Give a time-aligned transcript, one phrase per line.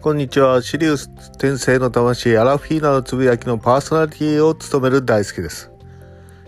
[0.00, 0.62] こんにちは。
[0.62, 5.72] シリウス転生の魂、アラフィーナのつぶやきのパーソナリティを務める大輔です。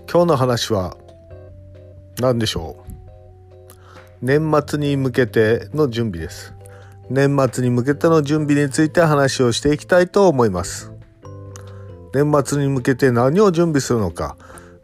[0.08, 0.96] 今日の話は、
[2.20, 2.92] 何でしょう？
[4.22, 6.54] 年末に向けての準備です。
[7.10, 10.92] 年末に向けての準備について話をしていきたいと思います。
[12.14, 14.36] 年末に向けて何を準備するのか。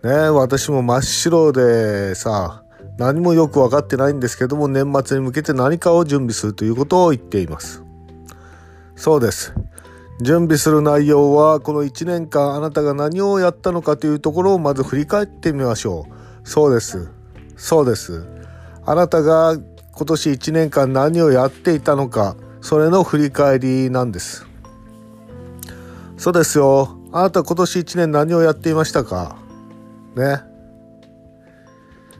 [0.02, 2.64] ね私も真っ白でさ、
[2.98, 7.84] 何もよく分かってないんですけども、年末に向けて何かを準備するということを言っています。
[8.96, 9.54] そうです。
[10.20, 16.48] 準備する内容はこの1年間あなたが何をやったのかというところをまず振り返ってみましょう。
[16.48, 17.10] そうです。
[17.56, 18.26] そうです。
[18.84, 19.56] あなたが
[19.92, 24.46] 今年1年間何をやっていたのか、それの振り返りなんです。
[26.16, 26.98] そうですよ。
[27.12, 29.36] あなた今年1年何をやっていましたか？
[30.16, 30.40] ね。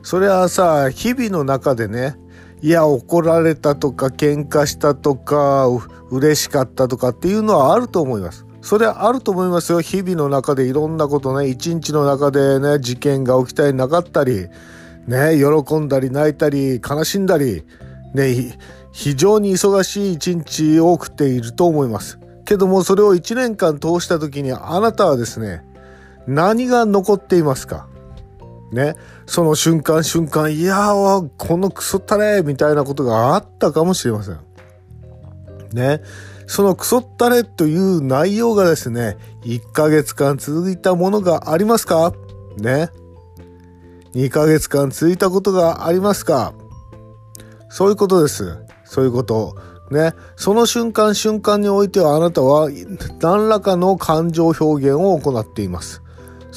[0.03, 2.15] それはさ、日々の中でね、
[2.61, 5.67] いや、怒られたとか、喧嘩したとか、
[6.09, 8.45] 嬉しかったとかっていうのはあると思います。
[8.61, 9.81] それはあると思いますよ。
[9.81, 14.47] 日々の中でいろんなことね、一日の中でね、事件が起きたりなかったり、
[15.07, 17.63] ね、喜んだり泣いたり、悲しんだり、
[18.13, 18.57] ね、
[18.91, 22.19] 非常に忙しい一日を送っていると思います。
[22.43, 25.63] けども、それを一年間通した時に、あなたはですね、
[26.25, 27.87] 何が残っていますか？
[28.71, 34.39] ね、その瞬間瞬間、いやー、このクソったれみたいなことがあったかもしれません。
[35.73, 36.01] ね、
[36.47, 42.13] そのクソったれという内容がですね、1ヶ月間続いたものがありますか？
[42.57, 42.89] ね。
[44.13, 46.53] 2ヶ月間続いたことがありますか？
[47.69, 48.57] そういうことです。
[48.83, 49.55] そういうこと。
[49.91, 50.13] ね。
[50.35, 52.69] その瞬間瞬間においてはあなたは
[53.21, 56.01] 何らかの感情表現を行っています。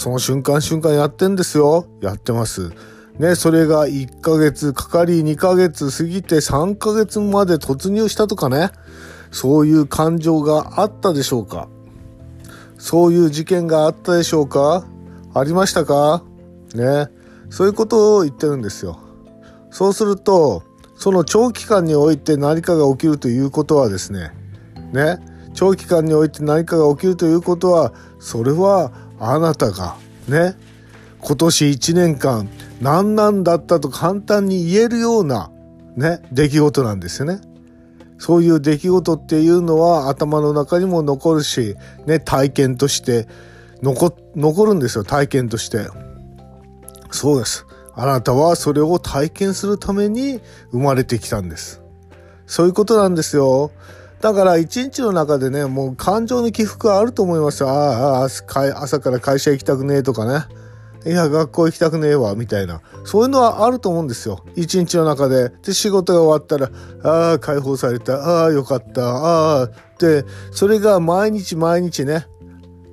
[0.00, 1.84] その瞬間瞬間やってんですよ。
[2.00, 2.72] やってます。
[3.18, 8.70] ね、それが1ヶ月かかり2ヶ月過ぎて3ヶ月まで突入したとかね。
[9.30, 11.68] そういう感情があったでしょうか
[12.78, 14.86] そういう事件があったでしょうか
[15.34, 16.24] ありましたか
[16.74, 17.08] ね。
[17.50, 18.98] そういうことを言ってるんですよ。
[19.70, 20.62] そうすると、
[20.96, 24.32] その長期間において何かが起きるということはですね、
[24.94, 25.18] ね、
[25.52, 30.56] 長期間において何かが起きるということは、それはあなたがね
[31.20, 32.48] 今年1年間
[32.80, 35.50] 何なんだったと簡単に言えるような
[35.94, 37.40] ね出来事なんですよね。
[38.18, 41.76] そういう出来事っていうのは頭の中にも残るし、
[42.06, 43.26] ね、体験として
[43.82, 45.88] 残残るんですよ体験として。
[47.10, 47.66] そうです。
[47.94, 51.82] あなたはそれを体験するために生まれてきたんです。
[52.46, 53.70] そういうことなんですよ。
[54.20, 57.70] だから一日の中でね、もう感情の起伏はあると思いますよ。
[57.70, 60.44] ああ、朝から会社行きたくねえとかね。
[61.06, 62.82] いや、学校行きたくねえわ、みたいな。
[63.04, 64.44] そういうのはあると思うんですよ。
[64.54, 65.48] 一日の中で。
[65.62, 66.70] で、仕事が終わったら、
[67.02, 68.16] ああ、解放された。
[68.16, 69.02] ああ、よかった。
[69.02, 72.26] ああ、で、それが毎日毎日ね、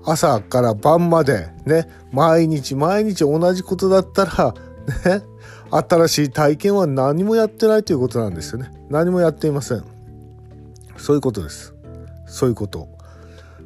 [0.06, 4.54] 朝から晩までね、毎日毎日同じことだったら、
[5.06, 5.22] ね、
[5.70, 8.72] 新しい体験は何もやってないということなんですよね。
[8.90, 9.97] 何もやっていません。
[10.98, 11.74] そういうことです。
[12.26, 12.90] そういうこと。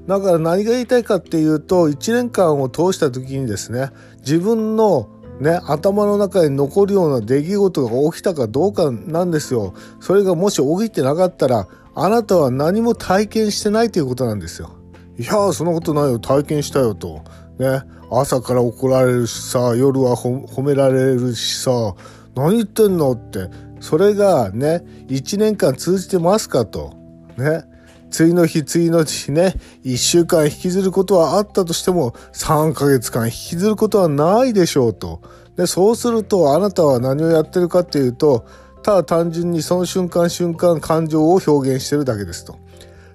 [0.08, 5.10] だから何が言いたいかっていうと、1年間を通した時にですね、自分の
[5.40, 9.74] ね、頭の中に残るような出来事が起きたかどうかなんですよ。
[10.00, 14.72] それがもし起きてなかったら、あなたは何も体験してないということなんですよ。
[15.18, 16.20] いやー、そんなことないよ。
[16.20, 17.22] 体験したよと。
[17.58, 17.82] ね、
[18.12, 21.96] 朝から怒られるしさ、夜は褒められるしさ、
[22.36, 23.50] 何言ってんのって。
[23.80, 27.01] それがね、1年間通じてますかと。
[27.38, 27.64] ね。
[28.12, 29.56] 次の日、次の日ね、
[29.86, 35.22] 1週間引きずることはあったとしても、3ヶ月間引きずることはないでしょうと。
[35.56, 38.46] で、そうすると、あなたは何をやってるかっていうと、
[38.84, 42.58] ただ単純にその瞬間瞬間感情を表現してるだけですと。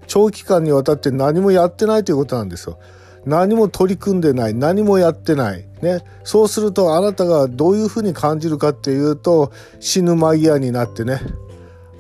[0.07, 2.79] 長期間にわたって何もやってないということなんですよ。
[3.27, 4.55] 何も取り組んでない。
[4.55, 5.67] 何もやってない。
[5.83, 6.05] ね。
[6.23, 11.21] そうするとあなたがどういうふうに感じるかっていうと、死ぬ間際になってね。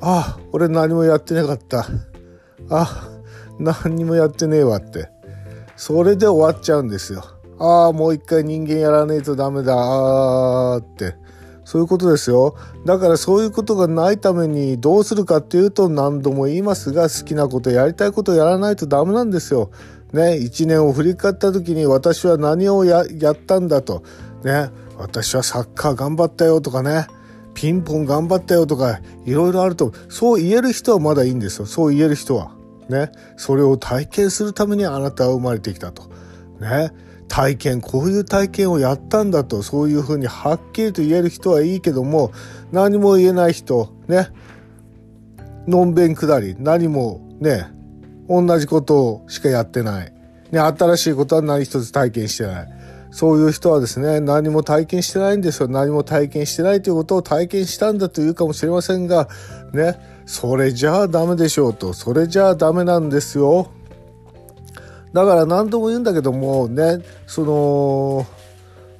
[0.00, 1.86] あ、俺何もやってなかった。
[2.70, 3.08] あ、
[3.58, 5.08] 何にもやってねえわって。
[5.76, 7.24] それで終わっちゃうんですよ。
[7.58, 9.74] ああ、もう一回人間やらねえとダメだ。
[9.74, 11.16] あーって。
[11.64, 12.54] そういうことですよ。
[12.84, 19.70] だからそういうことがないためにどうするかっていうと何度も言いますが好きなことやりたいことやらないとダメなんですよ。
[20.12, 24.04] ね、一年を振り返った時に私は何をやったんだと。
[24.44, 27.08] ね、私はサッカー頑張ったよとかね。
[27.56, 31.66] ピンポン頑張ったよとかいろいろあるとそう言える人はまだいいんですよ。
[31.66, 32.54] そう言える人は。
[32.88, 36.04] ね、それを体験するためにあなたは生まれてきたと。
[36.60, 36.92] ね、
[37.28, 42.30] 体験こういう体験をやったんだとそういうふうにはっきりと言える人はいいけども
[42.72, 44.28] 何も言えない人ね
[45.66, 47.66] のんべんくだり何もね
[48.28, 50.12] 同じことしかやってない。
[50.52, 52.75] ね、新しいことは何一つ体験してない。
[53.16, 55.68] そういう人はですね、何も体験してないんですよ。
[55.68, 59.30] 何も体験してないということを体験したんだというかもしれませんが、
[59.72, 61.94] ね、それじゃあダメでしょうと。
[61.94, 63.70] それじゃあダメなんですよ。
[65.14, 68.26] だから何度も言うんだけどもね、その、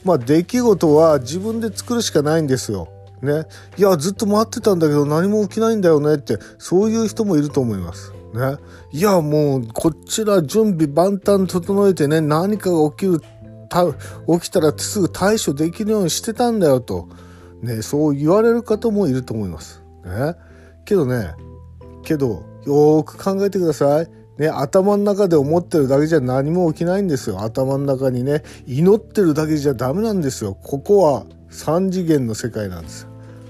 [0.02, 2.88] まあ出来事は自分で作るしかないんですよ。
[3.20, 3.42] ね。
[3.76, 8.14] いや、ずっと待ってたんだけど何も起きないんだよねって、そういう人もいると思います。
[8.32, 8.56] ね。
[8.92, 13.20] いや、もう、こちら準備万端整えてね、何かが起きる
[13.68, 17.08] 起きたらすぐ対処できるようにしてたんだよと、
[17.62, 19.82] ね、そう言われる方もいると思います。
[20.04, 20.34] ね、
[20.84, 21.34] けどね
[22.04, 24.08] けどよーく考えてください。
[24.38, 27.40] ね、頭の中で思ってるだけじゃ何も起きないんですよ。
[27.42, 30.54] 頭の中にね、祈ってるだけじゃダメなんですよ。
[30.62, 33.06] ここは3次元の世界なんです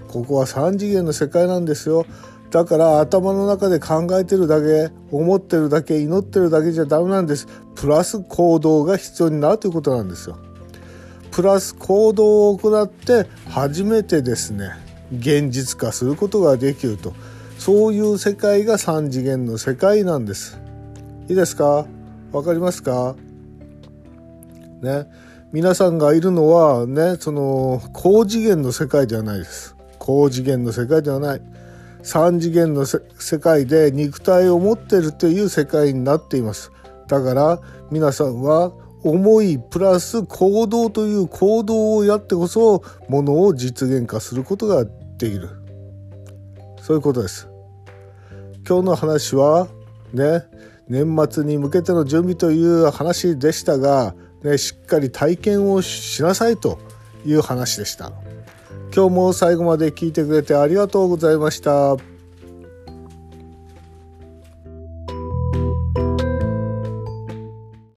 [0.07, 2.07] ここは3次元の世界なんですよ。
[2.51, 7.47] だから頭の中で考えてるだけ思ってるだけ祈ってるだけじゃダメなんです。
[7.75, 10.39] プラス行動が必要になるということなんですよ。
[11.33, 14.71] プラス行動を行って初めてですね
[15.19, 17.13] 現実化することができると。
[17.59, 20.59] そういう世界が3次元の世界なんです。
[21.29, 21.87] いいですか？
[22.33, 23.17] わかりますか？
[24.83, 25.07] ね。
[25.53, 29.77] 皆さんがいるのはねその高次元の世界ではないです。
[29.99, 31.43] 高次元の世界ではない。
[32.07, 33.01] 3次元の世
[33.41, 36.71] 界で肉体を持ってるという世界になっています。
[37.09, 37.61] だから
[37.91, 38.73] 皆さんは
[39.03, 45.49] 思いプラス行動という行動をやってこそものを実現化することができる。
[46.81, 47.49] そういうことです。
[48.69, 49.67] 今日の話は
[50.13, 50.45] ね
[50.89, 54.15] 年末に向けての準備という話でしたが、
[54.45, 56.79] ね、しっかり体験をしなさいと
[57.25, 58.13] いう話でした。
[58.97, 62.16] 今日も最後まで聞いてくれてありがとうございました。